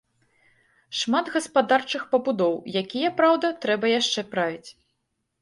[0.99, 4.69] Шмат гаспадарчых пабудоў, якія, праўда, трэба яшчэ правіць.